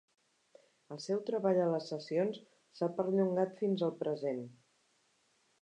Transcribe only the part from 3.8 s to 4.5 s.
al present.